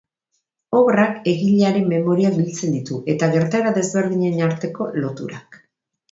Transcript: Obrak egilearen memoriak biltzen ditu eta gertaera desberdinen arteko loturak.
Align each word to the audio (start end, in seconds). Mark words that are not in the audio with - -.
Obrak 0.77 1.27
egilearen 1.31 1.83
memoriak 1.91 2.37
biltzen 2.39 2.73
ditu 2.77 2.97
eta 3.15 3.29
gertaera 3.35 3.75
desberdinen 3.79 4.41
arteko 4.47 4.89
loturak. 5.05 5.61